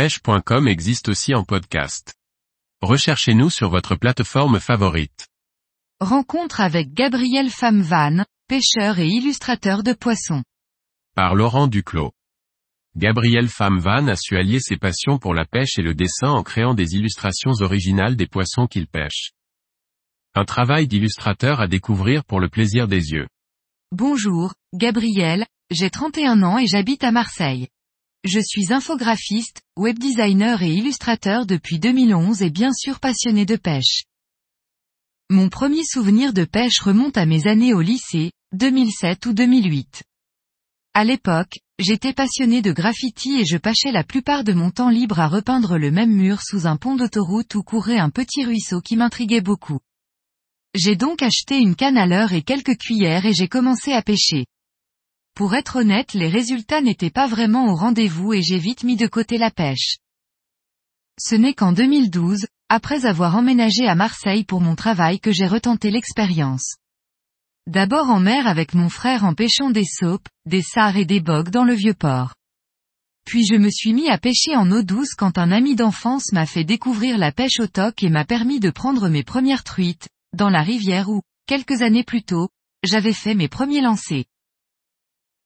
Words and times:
pêche.com 0.00 0.66
existe 0.66 1.10
aussi 1.10 1.34
en 1.34 1.44
podcast. 1.44 2.14
Recherchez-nous 2.80 3.50
sur 3.50 3.68
votre 3.68 3.96
plateforme 3.96 4.58
favorite. 4.58 5.28
Rencontre 6.00 6.62
avec 6.62 6.94
Gabriel 6.94 7.50
Famvan, 7.50 8.24
pêcheur 8.48 8.98
et 8.98 9.08
illustrateur 9.08 9.82
de 9.82 9.92
poissons. 9.92 10.42
Par 11.14 11.34
Laurent 11.34 11.66
Duclos. 11.66 12.12
Gabriel 12.96 13.48
Famvan 13.48 14.08
a 14.08 14.16
su 14.16 14.38
allier 14.38 14.58
ses 14.58 14.78
passions 14.78 15.18
pour 15.18 15.34
la 15.34 15.44
pêche 15.44 15.78
et 15.78 15.82
le 15.82 15.92
dessin 15.92 16.30
en 16.30 16.42
créant 16.42 16.72
des 16.72 16.94
illustrations 16.94 17.52
originales 17.60 18.16
des 18.16 18.26
poissons 18.26 18.66
qu'il 18.66 18.86
pêche. 18.86 19.32
Un 20.34 20.46
travail 20.46 20.88
d'illustrateur 20.88 21.60
à 21.60 21.68
découvrir 21.68 22.24
pour 22.24 22.40
le 22.40 22.48
plaisir 22.48 22.88
des 22.88 23.10
yeux. 23.10 23.28
Bonjour, 23.92 24.54
Gabriel, 24.72 25.44
j'ai 25.70 25.90
31 25.90 26.42
ans 26.42 26.56
et 26.56 26.66
j'habite 26.66 27.04
à 27.04 27.12
Marseille. 27.12 27.68
Je 28.24 28.38
suis 28.38 28.70
infographiste, 28.70 29.62
webdesigner 29.78 30.56
et 30.60 30.74
illustrateur 30.74 31.46
depuis 31.46 31.78
2011 31.78 32.42
et 32.42 32.50
bien 32.50 32.70
sûr 32.70 33.00
passionné 33.00 33.46
de 33.46 33.56
pêche. 33.56 34.04
Mon 35.30 35.48
premier 35.48 35.84
souvenir 35.84 36.34
de 36.34 36.44
pêche 36.44 36.80
remonte 36.80 37.16
à 37.16 37.24
mes 37.24 37.46
années 37.46 37.72
au 37.72 37.80
lycée, 37.80 38.32
2007 38.52 39.24
ou 39.24 39.32
2008. 39.32 40.02
À 40.92 41.04
l'époque, 41.04 41.60
j'étais 41.78 42.12
passionné 42.12 42.60
de 42.60 42.72
graffiti 42.72 43.40
et 43.40 43.46
je 43.46 43.56
pâchais 43.56 43.90
la 43.90 44.04
plupart 44.04 44.44
de 44.44 44.52
mon 44.52 44.70
temps 44.70 44.90
libre 44.90 45.18
à 45.18 45.28
repeindre 45.28 45.78
le 45.78 45.90
même 45.90 46.12
mur 46.12 46.42
sous 46.42 46.66
un 46.66 46.76
pont 46.76 46.96
d'autoroute 46.96 47.54
où 47.54 47.62
courait 47.62 47.98
un 47.98 48.10
petit 48.10 48.44
ruisseau 48.44 48.82
qui 48.82 48.96
m'intriguait 48.96 49.40
beaucoup. 49.40 49.78
J'ai 50.74 50.94
donc 50.94 51.22
acheté 51.22 51.58
une 51.58 51.74
canne 51.74 51.96
à 51.96 52.06
l'heure 52.06 52.34
et 52.34 52.42
quelques 52.42 52.76
cuillères 52.76 53.24
et 53.24 53.32
j'ai 53.32 53.48
commencé 53.48 53.92
à 53.92 54.02
pêcher. 54.02 54.44
Pour 55.34 55.54
être 55.54 55.76
honnête 55.76 56.14
les 56.14 56.28
résultats 56.28 56.80
n'étaient 56.80 57.10
pas 57.10 57.26
vraiment 57.26 57.66
au 57.68 57.74
rendez-vous 57.74 58.32
et 58.32 58.42
j'ai 58.42 58.58
vite 58.58 58.84
mis 58.84 58.96
de 58.96 59.06
côté 59.06 59.38
la 59.38 59.50
pêche. 59.50 59.98
Ce 61.18 61.34
n'est 61.34 61.54
qu'en 61.54 61.72
2012, 61.72 62.46
après 62.68 63.04
avoir 63.04 63.36
emménagé 63.36 63.86
à 63.86 63.94
Marseille 63.94 64.44
pour 64.44 64.60
mon 64.60 64.76
travail 64.76 65.20
que 65.20 65.32
j'ai 65.32 65.46
retenté 65.46 65.90
l'expérience. 65.90 66.76
D'abord 67.66 68.10
en 68.10 68.20
mer 68.20 68.46
avec 68.46 68.74
mon 68.74 68.88
frère 68.88 69.24
en 69.24 69.34
pêchant 69.34 69.70
des 69.70 69.84
saupes, 69.84 70.28
des 70.46 70.62
sards 70.62 70.96
et 70.96 71.04
des 71.04 71.20
bogues 71.20 71.50
dans 71.50 71.64
le 71.64 71.74
vieux 71.74 71.94
port. 71.94 72.34
Puis 73.26 73.44
je 73.44 73.54
me 73.54 73.70
suis 73.70 73.92
mis 73.92 74.08
à 74.08 74.18
pêcher 74.18 74.56
en 74.56 74.70
eau 74.72 74.82
douce 74.82 75.14
quand 75.14 75.38
un 75.38 75.52
ami 75.52 75.76
d'enfance 75.76 76.32
m'a 76.32 76.46
fait 76.46 76.64
découvrir 76.64 77.18
la 77.18 77.32
pêche 77.32 77.60
au 77.60 77.66
toc 77.66 78.02
et 78.02 78.08
m'a 78.08 78.24
permis 78.24 78.60
de 78.60 78.70
prendre 78.70 79.08
mes 79.08 79.22
premières 79.22 79.62
truites, 79.62 80.08
dans 80.32 80.48
la 80.48 80.62
rivière 80.62 81.08
où, 81.08 81.22
quelques 81.46 81.82
années 81.82 82.04
plus 82.04 82.22
tôt, 82.22 82.48
j'avais 82.82 83.12
fait 83.12 83.34
mes 83.34 83.48
premiers 83.48 83.82
lancers. 83.82 84.24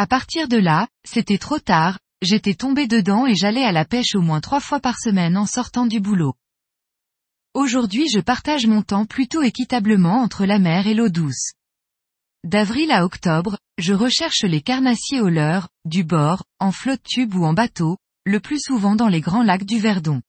À 0.00 0.06
partir 0.06 0.46
de 0.46 0.56
là, 0.56 0.86
c'était 1.02 1.38
trop 1.38 1.58
tard, 1.58 1.98
j'étais 2.22 2.54
tombé 2.54 2.86
dedans 2.86 3.26
et 3.26 3.34
j'allais 3.34 3.64
à 3.64 3.72
la 3.72 3.84
pêche 3.84 4.14
au 4.14 4.20
moins 4.20 4.40
trois 4.40 4.60
fois 4.60 4.78
par 4.78 4.96
semaine 4.96 5.36
en 5.36 5.44
sortant 5.44 5.86
du 5.86 5.98
boulot. 5.98 6.34
Aujourd'hui 7.52 8.08
je 8.08 8.20
partage 8.20 8.68
mon 8.68 8.82
temps 8.82 9.06
plutôt 9.06 9.42
équitablement 9.42 10.22
entre 10.22 10.46
la 10.46 10.60
mer 10.60 10.86
et 10.86 10.94
l'eau 10.94 11.08
douce. 11.08 11.50
D'avril 12.44 12.92
à 12.92 13.04
octobre, 13.04 13.58
je 13.76 13.92
recherche 13.92 14.44
les 14.44 14.60
carnassiers 14.60 15.20
au 15.20 15.30
leurre, 15.30 15.68
du 15.84 16.04
bord, 16.04 16.44
en 16.60 16.70
flotte 16.70 17.02
tube 17.02 17.34
ou 17.34 17.44
en 17.44 17.52
bateau, 17.52 17.96
le 18.24 18.38
plus 18.38 18.60
souvent 18.60 18.94
dans 18.94 19.08
les 19.08 19.20
grands 19.20 19.42
lacs 19.42 19.66
du 19.66 19.80
Verdon. 19.80 20.22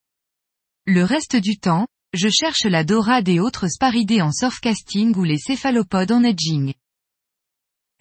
Le 0.87 1.03
reste 1.03 1.35
du 1.35 1.59
temps, 1.59 1.85
je 2.15 2.29
cherche 2.29 2.63
la 2.63 2.83
dorade 2.83 3.29
et 3.29 3.39
autres 3.39 3.67
sparidés 3.67 4.23
en 4.23 4.31
surfcasting 4.31 5.15
ou 5.15 5.23
les 5.23 5.37
céphalopodes 5.37 6.11
en 6.11 6.23
edging. 6.23 6.73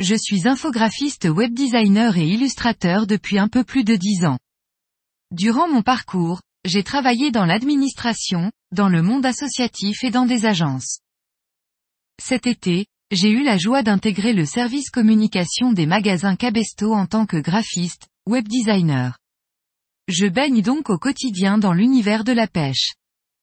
Je 0.00 0.14
suis 0.14 0.46
infographiste 0.46 1.24
web 1.24 1.52
designer 1.52 2.16
et 2.16 2.28
illustrateur 2.28 3.08
depuis 3.08 3.36
un 3.36 3.48
peu 3.48 3.64
plus 3.64 3.82
de 3.82 3.96
dix 3.96 4.24
ans. 4.24 4.38
Durant 5.32 5.68
mon 5.68 5.82
parcours, 5.82 6.40
j'ai 6.64 6.84
travaillé 6.84 7.32
dans 7.32 7.44
l'administration, 7.44 8.52
dans 8.70 8.88
le 8.88 9.02
monde 9.02 9.26
associatif 9.26 10.04
et 10.04 10.10
dans 10.10 10.24
des 10.24 10.46
agences. 10.46 11.00
Cet 12.22 12.46
été, 12.46 12.86
j'ai 13.10 13.30
eu 13.30 13.42
la 13.42 13.58
joie 13.58 13.82
d'intégrer 13.82 14.34
le 14.34 14.46
service 14.46 14.90
communication 14.90 15.72
des 15.72 15.86
magasins 15.86 16.36
Cabesto 16.36 16.94
en 16.94 17.06
tant 17.06 17.26
que 17.26 17.38
graphiste, 17.38 18.06
web 18.28 18.46
designer. 18.46 19.18
Je 20.06 20.26
baigne 20.26 20.62
donc 20.62 20.90
au 20.90 20.98
quotidien 20.98 21.58
dans 21.58 21.72
l'univers 21.72 22.22
de 22.22 22.32
la 22.32 22.46
pêche. 22.46 22.92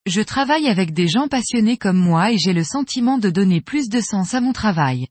Je 0.05 0.21
travaille 0.21 0.67
avec 0.67 0.93
des 0.93 1.09
gens 1.09 1.27
passionnés 1.27 1.77
comme 1.77 1.97
moi 1.97 2.31
et 2.31 2.37
j'ai 2.37 2.53
le 2.53 2.63
sentiment 2.63 3.17
de 3.17 3.29
donner 3.29 3.59
plus 3.59 3.89
de 3.89 3.99
sens 3.99 4.33
à 4.33 4.39
mon 4.39 4.53
travail. 4.53 5.07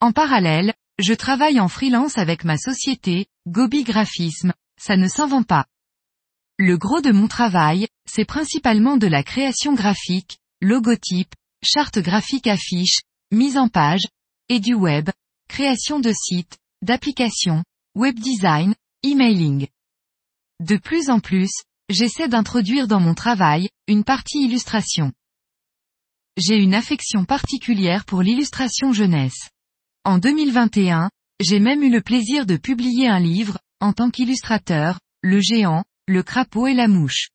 En 0.00 0.12
parallèle, 0.12 0.74
je 1.00 1.12
travaille 1.12 1.58
en 1.58 1.66
freelance 1.66 2.18
avec 2.18 2.44
ma 2.44 2.56
société, 2.56 3.26
Gobi 3.48 3.82
Graphisme, 3.82 4.52
ça 4.80 4.96
ne 4.96 5.08
s'en 5.08 5.42
pas. 5.42 5.66
Le 6.56 6.78
gros 6.78 7.00
de 7.00 7.10
mon 7.10 7.26
travail, 7.26 7.88
c'est 8.08 8.24
principalement 8.24 8.96
de 8.96 9.08
la 9.08 9.24
création 9.24 9.74
graphique, 9.74 10.38
logotype, 10.60 11.34
charte 11.64 11.98
graphique 11.98 12.46
affiche, 12.46 13.00
mise 13.32 13.58
en 13.58 13.68
page, 13.68 14.06
et 14.48 14.60
du 14.60 14.74
web, 14.74 15.10
création 15.48 15.98
de 15.98 16.12
sites, 16.12 16.58
d'applications, 16.82 17.64
web 17.96 18.18
design, 18.20 18.76
emailing. 19.02 19.66
De 20.60 20.76
plus 20.76 21.10
en 21.10 21.18
plus, 21.18 21.50
j'essaie 21.88 22.28
d'introduire 22.28 22.86
dans 22.86 23.00
mon 23.00 23.14
travail, 23.14 23.68
une 23.88 24.04
partie 24.04 24.44
illustration. 24.44 25.12
J'ai 26.36 26.56
une 26.56 26.74
affection 26.74 27.24
particulière 27.24 28.04
pour 28.04 28.22
l'illustration 28.22 28.92
jeunesse. 28.92 29.48
En 30.08 30.16
2021, 30.16 31.10
j'ai 31.38 31.60
même 31.60 31.82
eu 31.82 31.90
le 31.90 32.00
plaisir 32.00 32.46
de 32.46 32.56
publier 32.56 33.08
un 33.08 33.20
livre, 33.20 33.58
en 33.78 33.92
tant 33.92 34.08
qu'illustrateur, 34.08 35.00
Le 35.22 35.38
géant, 35.38 35.84
le 36.06 36.22
crapaud 36.22 36.66
et 36.66 36.72
la 36.72 36.88
mouche. 36.88 37.28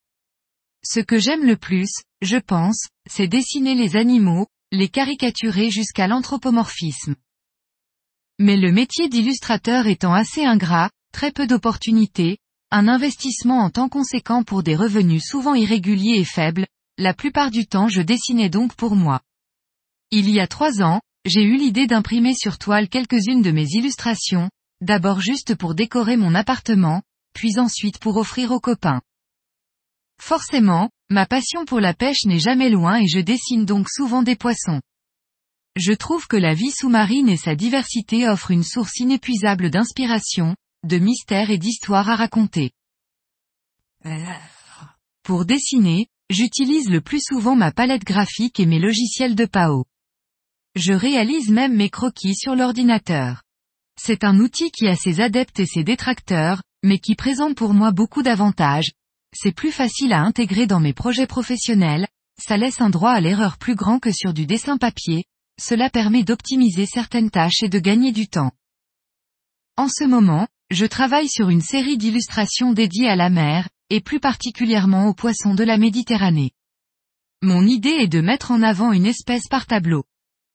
Ce 0.84 0.98
que 0.98 1.20
j'aime 1.20 1.46
le 1.46 1.56
plus, 1.56 1.88
je 2.20 2.36
pense, 2.36 2.88
c'est 3.08 3.28
dessiner 3.28 3.76
les 3.76 3.94
animaux, 3.94 4.48
les 4.72 4.88
caricaturer 4.88 5.70
jusqu'à 5.70 6.08
l'anthropomorphisme. 6.08 7.14
Mais 8.40 8.56
le 8.56 8.72
métier 8.72 9.08
d'illustrateur 9.08 9.86
étant 9.86 10.12
assez 10.12 10.44
ingrat, 10.44 10.90
très 11.12 11.30
peu 11.30 11.46
d'opportunités, 11.46 12.38
un 12.72 12.88
investissement 12.88 13.60
en 13.60 13.70
temps 13.70 13.88
conséquent 13.88 14.42
pour 14.42 14.64
des 14.64 14.74
revenus 14.74 15.22
souvent 15.24 15.54
irréguliers 15.54 16.18
et 16.18 16.24
faibles, 16.24 16.66
la 16.98 17.14
plupart 17.14 17.52
du 17.52 17.68
temps 17.68 17.86
je 17.86 18.02
dessinais 18.02 18.50
donc 18.50 18.74
pour 18.74 18.96
moi. 18.96 19.20
Il 20.10 20.28
y 20.28 20.40
a 20.40 20.48
trois 20.48 20.82
ans, 20.82 21.00
j'ai 21.24 21.42
eu 21.42 21.56
l'idée 21.56 21.86
d'imprimer 21.86 22.34
sur 22.34 22.58
toile 22.58 22.88
quelques-unes 22.88 23.42
de 23.42 23.50
mes 23.50 23.66
illustrations, 23.72 24.50
d'abord 24.80 25.20
juste 25.20 25.54
pour 25.54 25.74
décorer 25.74 26.16
mon 26.16 26.34
appartement, 26.34 27.02
puis 27.32 27.58
ensuite 27.58 27.98
pour 27.98 28.16
offrir 28.16 28.50
aux 28.52 28.60
copains. 28.60 29.00
Forcément, 30.20 30.90
ma 31.10 31.26
passion 31.26 31.64
pour 31.64 31.80
la 31.80 31.94
pêche 31.94 32.24
n'est 32.26 32.38
jamais 32.38 32.70
loin 32.70 33.00
et 33.00 33.08
je 33.08 33.20
dessine 33.20 33.64
donc 33.64 33.88
souvent 33.88 34.22
des 34.22 34.36
poissons. 34.36 34.80
Je 35.76 35.92
trouve 35.92 36.26
que 36.28 36.36
la 36.36 36.54
vie 36.54 36.70
sous-marine 36.70 37.28
et 37.28 37.36
sa 37.36 37.56
diversité 37.56 38.28
offrent 38.28 38.52
une 38.52 38.62
source 38.62 38.98
inépuisable 38.98 39.70
d'inspiration, 39.70 40.54
de 40.84 40.98
mystère 40.98 41.50
et 41.50 41.58
d'histoire 41.58 42.08
à 42.10 42.16
raconter. 42.16 42.70
Pour 45.22 45.46
dessiner, 45.46 46.06
j'utilise 46.30 46.90
le 46.90 47.00
plus 47.00 47.22
souvent 47.26 47.56
ma 47.56 47.72
palette 47.72 48.04
graphique 48.04 48.60
et 48.60 48.66
mes 48.66 48.78
logiciels 48.78 49.34
de 49.34 49.46
PAO. 49.46 49.84
Je 50.74 50.92
réalise 50.92 51.50
même 51.50 51.76
mes 51.76 51.88
croquis 51.88 52.34
sur 52.34 52.56
l'ordinateur. 52.56 53.42
C'est 53.96 54.24
un 54.24 54.40
outil 54.40 54.72
qui 54.72 54.88
a 54.88 54.96
ses 54.96 55.20
adeptes 55.20 55.60
et 55.60 55.66
ses 55.66 55.84
détracteurs, 55.84 56.62
mais 56.82 56.98
qui 56.98 57.14
présente 57.14 57.56
pour 57.56 57.74
moi 57.74 57.92
beaucoup 57.92 58.22
d'avantages. 58.22 58.90
C'est 59.32 59.54
plus 59.54 59.70
facile 59.70 60.12
à 60.12 60.22
intégrer 60.22 60.66
dans 60.66 60.80
mes 60.80 60.92
projets 60.92 61.28
professionnels, 61.28 62.08
ça 62.40 62.56
laisse 62.56 62.80
un 62.80 62.90
droit 62.90 63.12
à 63.12 63.20
l'erreur 63.20 63.56
plus 63.56 63.76
grand 63.76 64.00
que 64.00 64.10
sur 64.10 64.34
du 64.34 64.46
dessin 64.46 64.76
papier, 64.76 65.24
cela 65.60 65.90
permet 65.90 66.24
d'optimiser 66.24 66.86
certaines 66.86 67.30
tâches 67.30 67.62
et 67.62 67.68
de 67.68 67.78
gagner 67.78 68.10
du 68.10 68.26
temps. 68.26 68.50
En 69.76 69.88
ce 69.88 70.04
moment, 70.04 70.48
je 70.70 70.86
travaille 70.86 71.28
sur 71.28 71.50
une 71.50 71.60
série 71.60 71.96
d'illustrations 71.96 72.72
dédiées 72.72 73.08
à 73.08 73.16
la 73.16 73.30
mer, 73.30 73.68
et 73.90 74.00
plus 74.00 74.18
particulièrement 74.18 75.06
aux 75.06 75.14
poissons 75.14 75.54
de 75.54 75.62
la 75.62 75.78
Méditerranée. 75.78 76.52
Mon 77.42 77.64
idée 77.66 77.90
est 77.90 78.08
de 78.08 78.20
mettre 78.20 78.50
en 78.50 78.62
avant 78.62 78.92
une 78.92 79.06
espèce 79.06 79.46
par 79.48 79.66
tableau. 79.66 80.04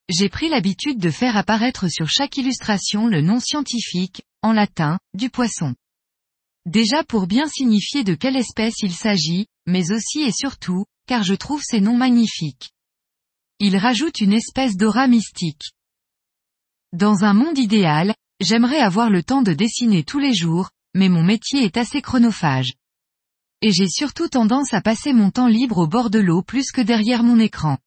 J'ai 0.10 0.28
pris 0.28 0.50
l'habitude 0.50 0.98
de 0.98 1.12
faire 1.12 1.38
apparaître 1.38 1.88
sur 1.88 2.10
chaque 2.10 2.36
illustration 2.38 3.06
le 3.06 3.22
nom 3.22 3.40
scientifique, 3.40 4.24
en 4.42 4.54
latin, 4.54 4.98
du 5.14 5.30
poisson. 5.30 5.76
Déjà 6.66 7.04
pour 7.04 7.28
bien 7.28 7.48
signifier 7.48 8.04
de 8.04 8.16
quelle 8.16 8.36
espèce 8.36 8.82
il 8.82 8.92
s'agit, 8.92 9.46
mais 9.68 9.92
aussi 9.92 10.22
et 10.22 10.32
surtout, 10.32 10.86
car 11.06 11.22
je 11.22 11.36
trouve 11.36 11.62
ces 11.64 11.80
noms 11.80 11.96
magnifiques. 11.96 12.72
Ils 13.60 13.78
rajoutent 13.78 14.20
une 14.20 14.34
espèce 14.34 14.78
d'aura 14.78 15.08
mystique. 15.08 15.74
Dans 16.92 17.24
un 17.24 17.34
monde 17.34 17.60
idéal, 17.60 18.16
j'aimerais 18.40 18.80
avoir 18.80 19.12
le 19.12 19.22
temps 19.22 19.44
de 19.44 19.54
dessiner 19.54 20.04
tous 20.04 20.18
les 20.18 20.34
jours, 20.34 20.72
mais 20.96 21.08
mon 21.08 21.22
métier 21.22 21.64
est 21.64 21.78
assez 21.78 22.02
chronophage. 22.02 22.74
Et 23.62 23.72
j'ai 23.72 23.88
surtout 23.88 24.28
tendance 24.28 24.74
à 24.74 24.82
passer 24.82 25.14
mon 25.14 25.30
temps 25.30 25.48
libre 25.48 25.78
au 25.78 25.88
bord 25.88 26.10
de 26.10 26.20
l'eau 26.20 26.42
plus 26.42 26.72
que 26.72 26.82
derrière 26.82 27.22
mon 27.22 27.38
écran. 27.38 27.78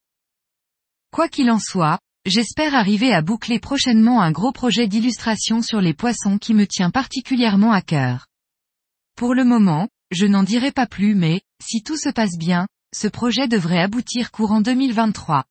Quoi 1.11 1.29
qu'il 1.29 1.51
en 1.51 1.59
soit, 1.59 1.99
J'espère 2.25 2.77
arriver 2.77 3.13
à 3.13 3.21
boucler 3.21 3.59
prochainement 3.59 4.23
un 4.23 4.31
gros 4.31 4.53
projet 4.53 4.87
d'illustration 4.87 5.61
sur 5.61 5.81
les 5.81 5.93
poissons 5.93 6.39
qui 6.39 6.55
me 6.55 6.69
tient 6.69 6.91
particulièrement 6.91 7.73
à 7.73 7.83
cœur. 7.83 8.29
Pour 9.17 9.35
le 9.35 9.45
moment, 9.45 9.89
Je 10.13 10.27
n'en 10.27 10.43
dirai 10.43 10.73
pas 10.73 10.87
plus 10.87 11.15
mais, 11.15 11.41
si 11.61 11.83
tout 11.83 11.97
se 11.97 12.11
passe 12.11 12.37
bien, 12.39 12.69
ce 12.95 13.09
projet 13.09 13.49
devrait 13.49 13.81
aboutir 13.81 14.31
courant 14.31 14.61
2023. 14.61 15.45